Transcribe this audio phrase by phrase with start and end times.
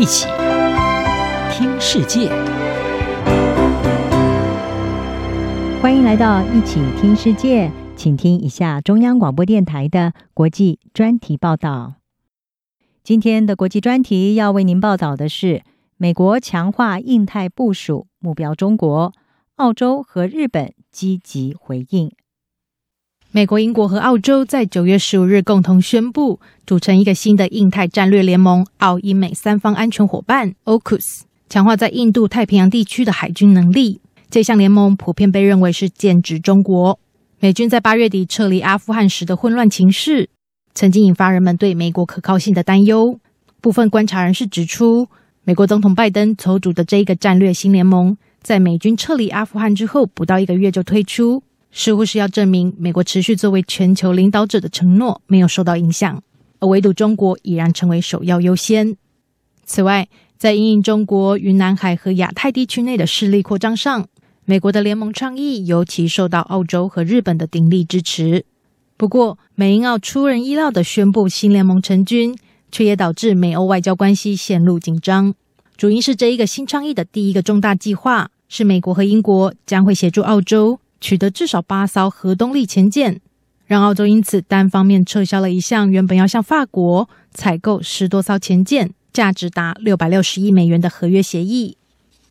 [0.00, 0.26] 一起
[1.52, 2.30] 听世界，
[5.82, 11.96] 欢迎来到一起听世界，请听一下中央广播电台的国际专题报道。
[13.04, 15.64] 今天的国际专题要为您报道的是：
[15.98, 19.12] 美国强化印太部署，目标中国，
[19.56, 22.10] 澳洲和日本积极回应。
[23.32, 34.00] 美国、英国和澳洲在九月十五日共同宣布，组成一个新的印太战略联盟——澳英美三方安全伙伴 （AUKUS），强化在印度太平洋地区的海军能力。
[34.28, 36.98] 这项联盟普遍被认为是剑指中国。
[37.38, 40.28] 美军在八月底撤离阿富汗时的混乱情势，
[40.74, 43.20] 曾经引发人们对美国可靠性的担忧。
[43.60, 45.06] 部分观察人士指出，
[45.44, 51.44] 美国总统拜登筹组的这一个战略新联盟，在美军撤离阿富汗之后不到一个月就推出。
[51.72, 56.22] 似乎是要证明美国持续作为全球领导者的承诺没有受到影响，
[56.58, 58.96] 而唯独中国已然成为首要优先。
[59.64, 64.08] 此外，在因应中国于南海和亚太地区内的势力扩张上，
[64.44, 68.44] 美国的联盟倡议尤其受到澳洲和日本的鼎力支持。
[68.96, 72.36] 不过，美英澳出人意料地宣布新联盟成军，
[72.72, 75.34] 却也导致美欧外交关系陷入紧张。
[75.76, 80.79] 主因是这一个新倡议的第一个重大计划是美国和英国将会协助澳洲。
[81.00, 83.20] 取得至少八艘核动力潜舰，
[83.66, 91.76] 让澳洲因此单方面撤销了一项原本要向法国采购十多艘潜舰、价值达六百六十亿美元的合约协议。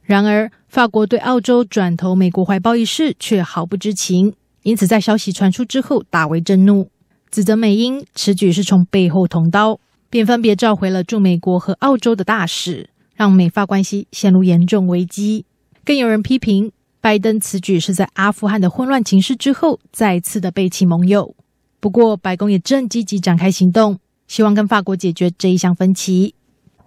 [0.04, 6.90] 然而，法国对澳洲转投美国怀抱一事却毫不知情，因此在消息传出之后大为震怒，
[7.30, 15.46] 指责美英此举是从背后捅刀，便分别召回了驻美国和澳洲的大使，让美法关系陷入严重危机。
[15.86, 16.72] 更有人批评。
[17.02, 21.36] 拜登此举是在阿富汗的混乱情势之后再次的背弃盟友。
[21.80, 26.36] 不过，白宫也正积极展开行动，希望跟法国解决这一项分歧。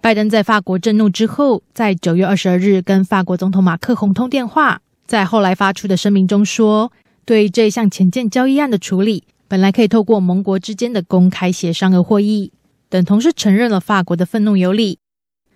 [0.01, 6.91] 拜登在法国震怒之后，在九月二十二日跟法国总统马克宏通电话，在后来发出的声明中说，
[7.25, 12.51] 对这一项潜舰交易案的处理，本来可以透过盟国之间的公开协商而获益，
[12.89, 14.99] 等同是承认了法国的愤怒有理。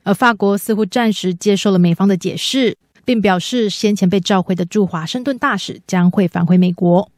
[0.04, 2.78] 而法国似乎暂时接受了美方的解释。
[3.08, 7.10] 并表示，先前被召回的驻华盛顿大使将会返回美国。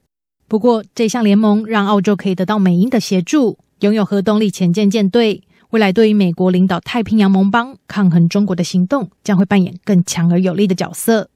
[0.47, 5.41] 不过，这项联盟让澳洲可以得到美英的协助，拥有核动力潜舰舰队，
[5.71, 11.31] 未来对于美国领导太平洋盟邦抗衡中国的行动将会扮演更强而有力的角色。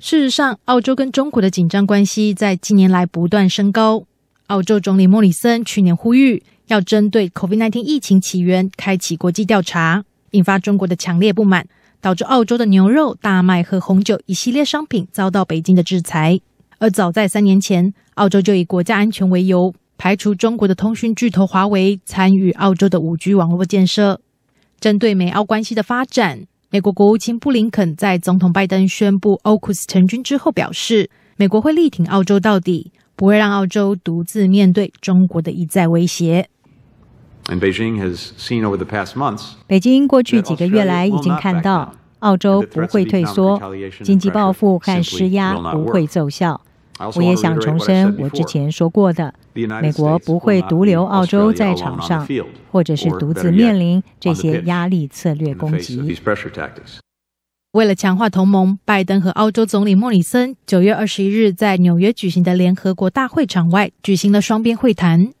[0.00, 4.02] 事实上，澳洲跟中国的紧张关系在近年来不断升高。
[4.48, 11.68] 澳洲总理莫里森去年呼吁要针对 COVID-19 疫情起源开启国际调查，引发中国的强烈不满。
[12.02, 16.40] 导致澳洲的牛肉、大麦和红酒一系列商品遭到北京的制裁。
[16.78, 24.20] 而早在三年前，澳洲就以国家安全为由，排除中国的通讯巨头华为参与澳洲的五 G 网络建设。
[24.80, 36.48] 针对美澳关系的发展，美国国务卿布林肯在总统拜登宣布 AUKUS 成军之后表示，美国会力挺澳洲到底，不会让澳洲独自面对中国的一再威胁。
[39.66, 43.60] 北京过去几个月来已经看到，澳洲不会退缩，
[44.02, 46.60] 经济报复和施压不会奏效。
[47.16, 52.28] 我也想重申我之前说过的，美国不会独留澳洲在场上，
[52.70, 56.00] 或者是独自面临这些压力策略攻击。
[57.72, 65.32] 为了强化同盟，拜登和澳洲总理莫里森九月二十一日在纽约举行的联合国大会场外举行了双边会谈。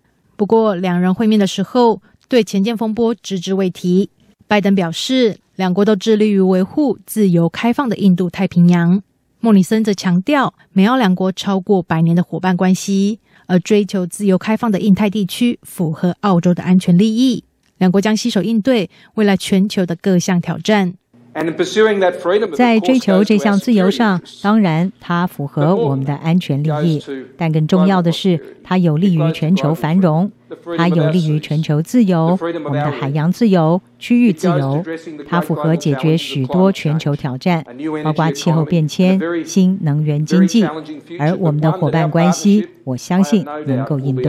[0.42, 4.10] 不过，两人会面的时候，对前舰风波只字未提。
[4.48, 9.00] 拜登表示，两国都致力于维护自由开放的印度太平洋。
[9.38, 17.44] 莫里森则强调，美澳两国超过百年的伙伴关系，而追求自由开放的印太地区符合澳洲的安全利益。
[17.78, 20.94] 两国将携手应对未来全球的各项挑战。
[22.54, 27.02] 在追求这项自由上，当然它符合我们的安全利益，
[27.38, 30.30] 但更重要的是，它有利于全球繁荣，
[30.76, 34.84] 它有利于全球自由，我们的海洋自由、区域自由，
[35.26, 37.64] 它符合解决许多全球挑战，
[38.04, 40.62] 包括气候变迁、新能源经济，
[41.18, 44.26] 而我们的伙伴关系，我相信能够应对。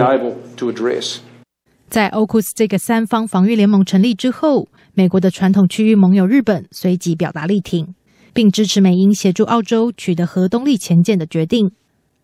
[1.89, 4.69] 在 o c u s 这个三方防御联盟成立之后。
[4.95, 7.95] 美国的传统区域盟友日本随即表达力挺，
[8.31, 11.71] 并支持美英协助澳洲取得核动力潜舰的决定。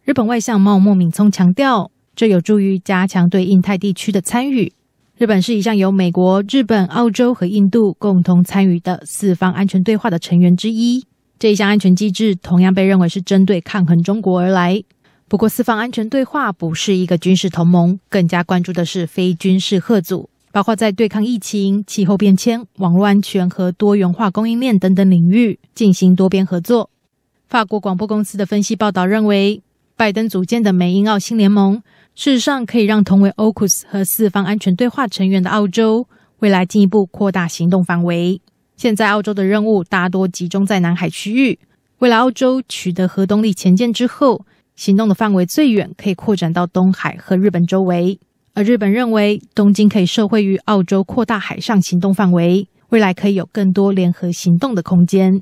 [0.04, 4.72] 日本外相茂木敏充强调，这有助于加强对印太地区的参与。
[5.18, 11.04] 日本是一项由美国、日本、澳洲和印度共同参与的四方安全对话的成员之一。
[11.40, 14.84] 这一项安全机制同样被认为是针对抗衡中国而来。
[15.28, 20.30] 不过，四方安全对话不是一个军事同盟，更加关注的是非军事吓阻。
[20.52, 26.90] 包括在对抗疫情、气候变迁、网络安全和多元化供应链等等领域进行多边合作。
[27.48, 29.62] 法国广播公司的分析报道认为，
[29.96, 31.82] 拜登组建的美英澳新联盟，
[32.16, 36.08] 事实上可以让同为 AUKUS 和四方安全对话成员的澳洲，
[36.40, 38.42] 未来进一步扩大行动范围。
[38.76, 41.60] 现在澳洲的任务大多集中在南海区域。
[41.98, 48.20] 未来澳洲取得核动力潜舰之后，行动的范围最远可以扩展到东海和日本周围。
[48.60, 55.42] 而日本认为，东京可以受惠于澳洲扩大海上行动范围，未来可以有更多联合行动的空间。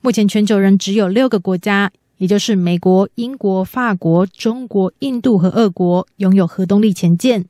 [0.00, 7.46] 目前全球仍只有六个国家，也就是美国、英国、法国、中国、印度和俄国拥有核动力潜舰。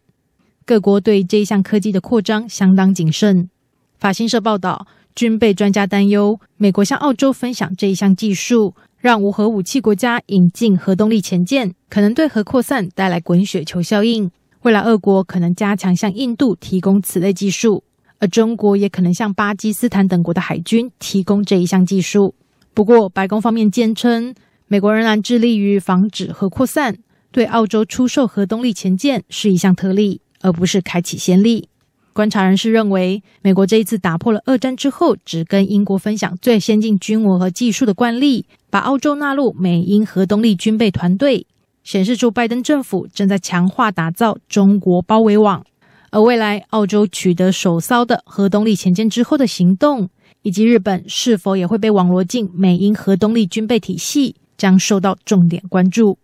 [0.64, 3.50] 各国对这一项科技的扩张相当谨慎。
[3.98, 4.86] 法新社报道。
[5.14, 14.30] 军备专家担忧，美国向澳洲分享这一项技术，让无核武器国家引进核动力潜舰，可能对核扩散带来滚雪球效应。
[14.62, 17.82] 未来，俄国可能加强向印度提供此类技术，
[18.20, 22.36] 而中国也可能向巴基斯坦等国的海军提供这一项技术。
[22.72, 24.32] 不过，白宫方面坚称，
[24.68, 26.96] 美国仍然致力于防止核扩散，
[27.32, 31.68] 对澳洲出售核动力潜舰是一项特例，而不是开启先例。
[32.12, 41.48] 观察人士认为，美国这一次打破了二战之后只跟英国分享最先进军武和技术的惯例，把澳洲纳入美英核动力军备团队，
[41.84, 45.64] 显示出拜登政府正在强化打造中国包围网。
[46.10, 50.10] 而未来澳洲取得首艘的核动力潜舰之后的行动，
[50.42, 56.18] 以及日本是否也会被网罗进美英核动力军备体系，将受到重点关注。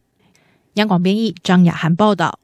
[0.75, 2.39] 央广编译张雅涵报道。